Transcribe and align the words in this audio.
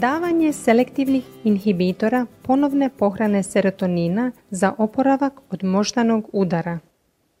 Davanje 0.00 0.52
selektivnih 0.52 1.24
inhibitora 1.44 2.26
ponovne 2.42 2.90
pohrane 2.98 3.42
serotonina 3.42 4.32
za 4.50 4.72
oporavak 4.78 5.40
od 5.50 5.64
moždanog 5.64 6.28
udara. 6.32 6.78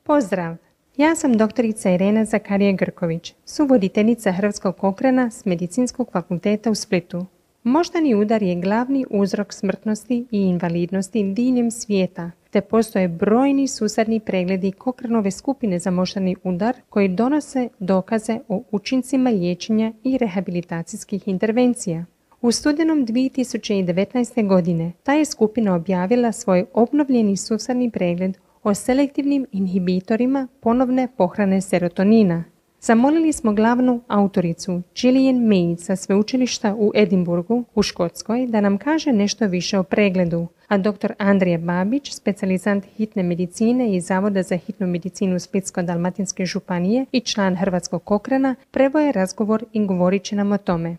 Pozdrav! 0.02 0.56
Ja 0.96 1.14
sam 1.14 1.36
doktorica 1.36 1.90
Irena 1.90 2.24
Zakarije 2.24 2.72
Grković, 2.72 3.34
suvoditeljica 3.44 4.32
Hrvatskog 4.32 4.76
pokrena 4.76 5.30
s 5.30 5.44
Medicinskog 5.44 6.10
fakulteta 6.12 6.70
u 6.70 6.74
Splitu. 6.74 7.26
Moždani 7.62 8.14
udar 8.14 8.42
je 8.42 8.60
glavni 8.60 9.06
uzrok 9.10 9.52
smrtnosti 9.52 10.26
i 10.30 10.40
invalidnosti 10.40 11.32
diljem 11.32 11.70
svijeta, 11.70 12.30
te 12.50 12.60
postoje 12.60 13.08
brojni 13.08 13.68
susadni 13.68 14.20
pregledi 14.20 14.72
Kokranove 14.72 15.30
skupine 15.30 15.78
za 15.78 15.90
moždani 15.90 16.36
udar 16.44 16.76
koji 16.88 17.08
donose 17.08 17.68
dokaze 17.78 18.38
o 18.48 18.62
učincima 18.70 19.30
liječenja 19.30 19.92
i 20.04 20.18
rehabilitacijskih 20.18 21.28
intervencija. 21.28 22.04
U 22.40 22.52
studenom 22.52 23.06
2019. 23.06 24.48
godine 24.48 24.92
ta 25.02 25.12
je 25.12 25.24
skupina 25.24 25.74
objavila 25.74 26.32
svoj 26.32 26.64
obnovljeni 26.74 27.36
susadni 27.36 27.90
pregled 27.90 28.38
o 28.62 28.74
selektivnim 28.74 29.46
inhibitorima 29.52 30.48
ponovne 30.60 31.08
pohrane 31.16 31.60
serotonina. 31.60 32.44
Zamolili 32.80 33.32
smo 33.32 33.52
glavnu 33.52 34.00
autoricu 34.08 34.82
Gillian 35.00 35.36
Mead 35.36 35.80
sa 35.80 35.96
sveučilišta 35.96 36.74
u 36.74 36.92
Edinburgu 36.94 37.64
u 37.74 37.82
Škotskoj 37.82 38.46
da 38.46 38.60
nam 38.60 38.78
kaže 38.78 39.12
nešto 39.12 39.46
više 39.46 39.78
o 39.78 39.82
pregledu, 39.82 40.46
a 40.68 40.78
dr. 40.78 41.12
Andrija 41.18 41.58
Babić, 41.58 42.12
specijalizant 42.12 42.84
hitne 42.96 43.22
medicine 43.22 43.96
i 43.96 44.00
Zavoda 44.00 44.42
za 44.42 44.56
hitnu 44.56 44.86
medicinu 44.86 45.38
Splitsko-Dalmatinske 45.38 46.44
županije 46.44 47.06
i 47.12 47.20
član 47.20 47.56
Hrvatskog 47.56 48.04
kokrena, 48.04 48.54
prevoje 48.70 49.12
razgovor 49.12 49.64
i 49.72 49.86
govorit 49.86 50.22
će 50.22 50.36
nam 50.36 50.52
o 50.52 50.58
tome. 50.58 50.96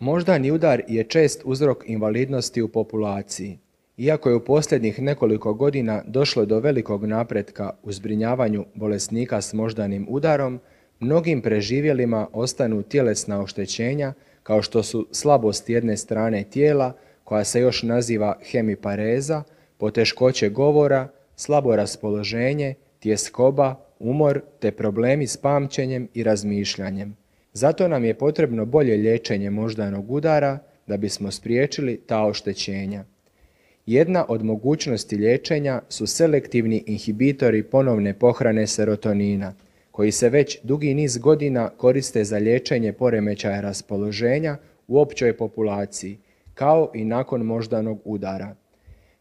Moždani 0.00 0.50
udar 0.50 0.82
je 0.88 1.04
čest 1.04 1.42
uzrok 1.44 1.84
invalidnosti 1.86 2.62
u 2.62 2.68
populaciji. 2.68 3.58
Iako 3.96 4.28
je 4.28 4.34
u 4.34 4.44
posljednjih 4.44 5.02
nekoliko 5.02 5.54
godina 5.54 6.02
došlo 6.06 6.44
do 6.44 6.58
velikog 6.58 7.04
napretka 7.04 7.70
u 7.82 7.92
zbrinjavanju 7.92 8.64
bolesnika 8.74 9.40
s 9.40 9.52
moždanim 9.52 10.06
udarom, 10.08 10.60
mnogim 11.00 11.42
preživjelima 11.42 12.26
ostanu 12.32 12.82
tjelesna 12.82 13.42
oštećenja 13.42 14.12
kao 14.42 14.62
što 14.62 14.82
su 14.82 15.08
slabost 15.12 15.70
jedne 15.70 15.96
strane 15.96 16.44
tijela 16.50 16.92
koja 17.24 17.44
se 17.44 17.60
još 17.60 17.82
naziva 17.82 18.38
hemipareza, 18.50 19.42
poteškoće 19.78 20.48
govora, 20.48 21.08
slabo 21.36 21.76
raspoloženje, 21.76 22.74
tjeskoba, 23.00 23.74
umor 23.98 24.40
te 24.60 24.72
problemi 24.72 25.26
s 25.26 25.36
pamćenjem 25.36 26.08
i 26.14 26.22
razmišljanjem. 26.22 27.16
Zato 27.52 27.88
nam 27.88 28.04
je 28.04 28.14
potrebno 28.14 28.64
bolje 28.64 28.96
liječenje 28.96 29.50
moždanog 29.50 30.10
udara 30.10 30.58
da 30.86 30.96
bismo 30.96 31.30
spriječili 31.30 32.00
ta 32.06 32.26
oštećenja. 32.26 33.04
Jedna 33.86 34.24
od 34.28 34.44
mogućnosti 34.44 35.16
liječenja 35.16 35.82
su 35.88 36.06
selektivni 36.06 36.84
inhibitori 36.86 37.62
ponovne 37.62 38.14
pohrane 38.14 38.66
serotonina, 38.66 39.54
koji 39.90 40.12
se 40.12 40.28
već 40.28 40.58
dugi 40.62 40.94
niz 40.94 41.18
godina 41.18 41.68
koriste 41.68 42.24
za 42.24 42.38
liječenje 42.38 42.92
poremećaja 42.92 43.60
raspoloženja 43.60 44.56
u 44.88 45.00
općoj 45.00 45.36
populaciji, 45.36 46.18
kao 46.54 46.90
i 46.94 47.04
nakon 47.04 47.42
moždanog 47.42 48.00
udara. 48.04 48.54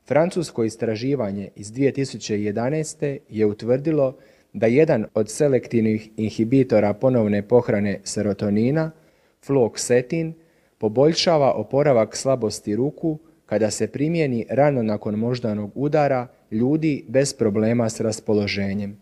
Francusko 0.07 0.63
istraživanje 0.63 1.49
iz 1.55 1.71
2011. 1.71 3.17
je 3.29 3.45
utvrdilo 3.45 4.17
da 4.53 4.67
jedan 4.67 5.05
od 5.13 5.29
selektivnih 5.29 6.09
inhibitora 6.17 6.93
ponovne 6.93 7.41
pohrane 7.41 7.99
serotonina, 8.03 8.91
fluoxetin, 9.47 10.33
poboljšava 10.77 11.51
oporavak 11.51 12.15
slabosti 12.15 12.75
ruku 12.75 13.17
kada 13.45 13.71
se 13.71 13.87
primjeni 13.87 14.45
rano 14.49 14.83
nakon 14.83 15.15
moždanog 15.15 15.71
udara 15.75 16.27
ljudi 16.51 17.05
bez 17.07 17.33
problema 17.33 17.89
s 17.89 17.99
raspoloženjem. 17.99 18.97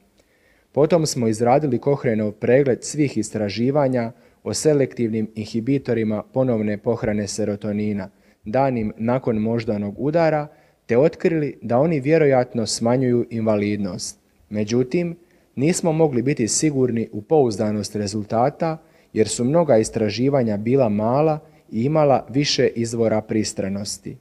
Potom 0.71 1.05
smo 1.05 1.27
izradili 1.27 1.79
Kohrenov 1.79 2.31
pregled 2.31 2.83
svih 2.83 3.17
istraživanja 3.17 4.11
o 4.43 4.53
selektivnim 4.53 5.27
inhibitorima 5.35 6.23
ponovne 6.33 6.77
pohrane 6.77 7.27
serotonina, 7.27 8.09
danim 8.45 8.93
nakon 8.97 9.37
moždanog 9.37 9.95
udara, 9.97 10.47
te 10.85 10.97
otkrili 10.97 11.57
da 11.61 11.79
oni 11.79 11.99
vjerojatno 11.99 12.65
smanjuju 12.65 13.25
invalidnost. 13.29 14.19
Međutim, 14.49 15.15
nismo 15.57 15.91
mogli 15.91 16.21
biti 16.21 16.47
sigurni 16.47 17.09
u 17.11 17.21
pouzdanost 17.21 17.95
rezultata 17.95 18.77
jer 19.13 19.27
su 19.27 19.43
mnoga 19.43 19.77
istraživanja 19.77 20.57
bila 20.57 20.89
mala 20.89 21.39
i 21.71 21.83
imala 21.83 22.25
više 22.29 22.67
izvora 22.67 23.21
pristranosti. 23.21 24.17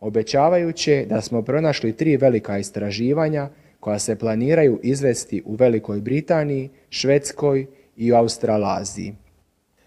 Obećavajuće 0.00 1.06
da 1.08 1.20
smo 1.20 1.42
pronašli 1.42 1.92
tri 1.92 2.16
velika 2.16 2.58
istraživanja 2.58 3.48
koja 3.80 3.98
se 3.98 4.16
planiraju 4.16 4.80
izvesti 4.82 5.42
u 5.46 5.54
Velikoj 5.54 6.00
Britaniji, 6.00 6.70
Švedskoj 6.90 7.66
i 7.96 8.12
u 8.12 8.16
Australaziji. 8.16 9.14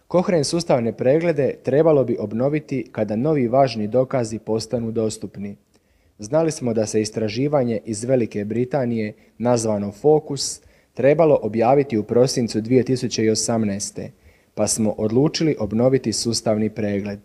Kohren 0.08 0.44
sustavne 0.44 0.98
preglede 0.98 1.56
trebalo 1.64 2.04
bi 2.04 2.18
obnoviti 2.20 2.88
kada 2.92 3.16
novi 3.16 3.48
važni 3.48 3.88
dokazi 3.88 4.40
postanu 4.40 4.92
dostupni. 4.92 5.56
Znali 6.20 6.52
smo 6.52 6.74
da 6.74 6.86
se 6.86 7.02
istraživanje 7.02 7.80
iz 7.86 8.04
Velike 8.04 8.46
Britanije, 8.46 9.14
nazvano 9.38 9.92
Focus, 9.92 10.62
trebalo 10.94 11.40
objaviti 11.42 11.98
u 11.98 12.04
prosincu 12.04 12.62
2018. 12.62 14.10
pa 14.56 14.68
smo 14.68 14.92
odlučili 14.92 15.56
obnoviti 15.60 16.14
sustavni 16.14 16.70
pregled. 16.70 17.20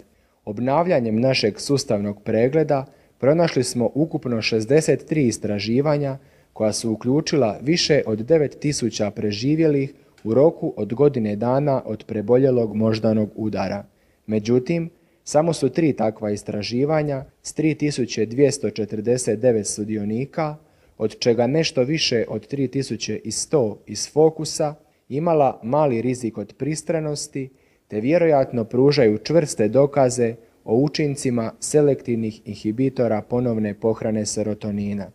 Obnavljanjem 0.45 1.21
našeg 1.21 1.61
sustavnog 1.61 2.23
pregleda 2.23 2.87
pronašli 3.19 3.65
smo 3.65 3.91
ukupno 3.95 4.37
63 4.37 5.19
istraživanja 5.19 6.19
koja 6.53 6.73
su 6.73 6.93
uključila 6.93 7.59
više 7.63 8.03
od 8.07 8.19
9000 8.19 9.11
preživjelih 9.11 9.95
u 10.25 10.35
roku 10.35 10.75
od 10.77 10.95
godine 10.95 11.37
dana 11.37 11.83
od 11.85 12.05
preboljelog 12.05 12.77
moždanog 12.77 13.31
udara. 13.35 13.85
Međutim, 14.27 14.91
samo 15.25 15.53
su 15.53 15.69
tri 15.69 15.93
takva 15.93 16.31
istraživanja 16.31 17.25
s 17.43 17.55
3249 17.55 19.65
sudionika, 19.65 20.57
od 20.99 21.19
čega 21.19 21.47
nešto 21.47 21.83
više 21.83 22.25
od 22.29 22.53
3100 22.53 23.77
iz 23.87 24.13
fokusa, 24.13 24.75
imala 25.09 25.61
mali 25.63 26.03
rizik 26.03 26.39
od 26.39 26.55
pristranosti, 26.59 27.49
te 27.89 28.01
vjerojatno 28.01 28.65
pružaju 28.65 29.19
čvrste 29.19 29.69
dokaze 29.69 30.35
o 30.65 30.77
učincima 30.77 31.53
selektivnih 31.61 32.41
inhibitora 32.45 33.23
ponovne 33.23 33.75
pohrane 33.75 34.27
serotonina. 34.27 35.11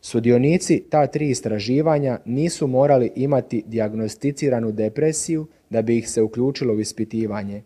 Sudionici 0.00 0.84
ta 0.90 1.06
tri 1.06 1.30
istraživanja 1.30 2.18
nisu 2.24 2.66
morali 2.66 3.12
imati 3.16 3.62
dijagnosticiranu 3.66 4.72
depresiju 4.72 5.46
da 5.70 5.82
bi 5.82 5.98
ih 5.98 6.10
se 6.10 6.22
uključilo 6.22 6.74
u 6.74 6.80
ispitivanje, 6.80 7.62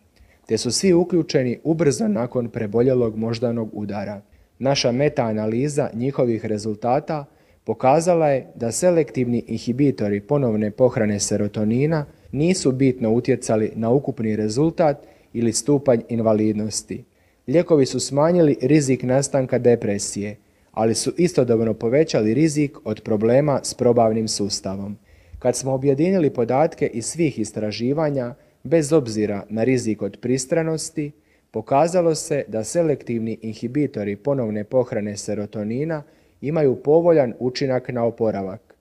te 0.47 0.59
su 0.59 0.71
svi 0.71 0.93
uključeni 0.93 1.59
ubrzo 1.65 2.09
nakon 2.09 2.49
preboljelog 2.49 3.17
moždanog 3.17 3.71
udara. 3.73 4.21
Naša 4.59 4.93
meta-analiza 4.93 5.89
njihovih 5.95 6.45
rezultata 6.45 7.25
pokazala 7.67 8.29
je 8.29 8.47
da 8.55 8.73
selektivni 8.73 9.45
inhibitori 9.47 10.21
ponovne 10.21 10.71
pohrane 10.71 11.21
serotonina 11.21 12.07
nisu 12.33 12.73
bitno 12.73 13.13
utjecali 13.13 13.73
na 13.75 13.91
ukupni 13.91 14.37
rezultat 14.37 15.07
ili 15.33 15.53
stupanj 15.53 16.01
invalidnosti. 16.09 17.05
Lijekovi 17.47 17.87
su 17.87 18.01
smanjili 18.01 18.57
rizik 18.63 19.03
nastanka 19.03 19.59
depresije, 19.59 20.37
ali 20.73 20.95
su 20.95 21.13
istodobno 21.17 21.75
povećali 21.75 22.35
rizik 22.35 22.79
od 22.85 23.01
problema 23.01 23.61
s 23.63 23.75
probavnim 23.75 24.29
sustavom. 24.29 24.97
Kad 25.39 25.57
smo 25.57 25.73
objedinili 25.73 26.31
podatke 26.31 26.87
iz 26.87 27.07
svih 27.07 27.39
istraživanja, 27.39 28.35
bez 28.63 28.93
obzira 28.93 29.45
na 29.49 29.65
rizik 29.65 30.03
od 30.03 30.19
pristranosti, 30.21 31.13
pokazalo 31.51 32.15
se 32.15 32.45
da 32.49 32.65
selektivni 32.65 33.39
inhibitori 33.43 34.17
ponovne 34.17 34.65
pohrane 34.65 35.17
serotonina 35.17 36.03
imaju 36.49 36.77
povoljan 36.77 37.35
učinak 37.39 37.89
na 37.89 38.05
oporavak. 38.05 38.75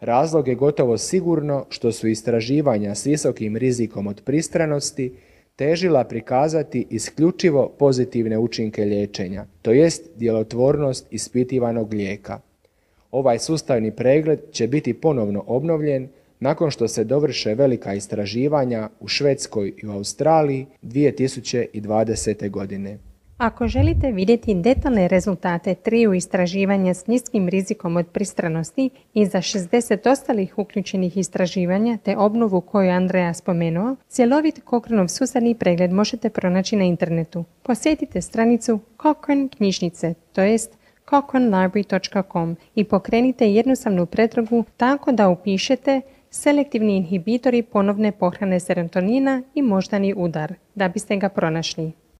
Razlog 0.00 0.48
je 0.48 0.54
gotovo 0.54 0.98
sigurno 0.98 1.66
što 1.68 1.92
su 1.92 2.08
istraživanja 2.08 2.94
s 2.94 3.06
visokim 3.06 3.56
rizikom 3.56 4.06
od 4.06 4.22
pristranosti 4.24 5.16
težila 5.56 6.04
prikazati 6.04 6.86
isključivo 6.90 7.68
pozitivne 7.78 8.38
učinke 8.38 8.84
liječenja, 8.84 9.46
to 9.62 9.72
jest 9.72 10.10
djelotvornost 10.16 11.06
ispitivanog 11.10 11.92
lijeka. 11.92 12.40
Ovaj 13.10 13.38
sustavni 13.38 13.90
pregled 13.90 14.40
će 14.52 14.68
biti 14.68 14.94
ponovno 14.94 15.44
obnovljen 15.46 16.08
nakon 16.40 16.70
što 16.70 16.88
se 16.88 17.04
dovrše 17.04 17.54
velika 17.54 17.94
istraživanja 17.94 18.88
u 19.00 19.08
Švedskoj 19.08 19.72
i 19.82 19.86
u 19.86 19.90
Australiji 19.90 20.66
2020. 20.82 22.50
godine. 22.50 22.98
Ako 23.38 23.68
želite 23.68 24.12
vidjeti 24.12 24.54
detaljne 24.54 25.08
rezultate 25.08 25.74
triju 25.74 26.14
istraživanja 26.14 26.94
s 26.94 27.06
niskim 27.06 27.48
rizikom 27.48 27.96
od 27.96 28.06
pristranosti 28.06 28.90
i 29.14 29.26
za 29.26 29.38
60 29.38 30.10
ostalih 30.10 30.58
uključenih 30.58 31.16
istraživanja 31.16 31.96
te 31.96 32.16
obnovu 32.16 32.60
koju 32.60 32.90
Andreja 32.90 33.34
spomenuo, 33.34 33.96
cjelovit 34.08 34.60
Cochraneov 34.70 35.08
susadni 35.08 35.54
pregled 35.54 35.92
možete 35.92 36.30
pronaći 36.30 36.76
na 36.76 36.84
internetu. 36.84 37.44
Posjetite 37.62 38.20
stranicu 38.20 38.80
Cochrane 39.02 39.48
knjižnice, 39.48 40.14
to 40.32 40.42
jest 40.42 40.72
cochranelibrary.com 41.10 42.56
i 42.74 42.84
pokrenite 42.84 43.52
jednostavnu 43.52 44.06
pretragu 44.06 44.64
tako 44.76 45.12
da 45.12 45.28
upišete 45.28 46.00
selektivni 46.30 46.96
inhibitori 46.96 47.62
ponovne 47.62 48.12
pohrane 48.12 48.60
serotonina 48.60 49.42
i 49.54 49.62
moždani 49.62 50.14
udar 50.16 50.54
da 50.74 50.88
biste 50.88 51.16
ga 51.16 51.28
pronašli. 51.28 51.92